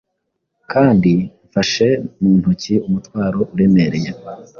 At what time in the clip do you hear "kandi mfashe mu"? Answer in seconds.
0.71-2.31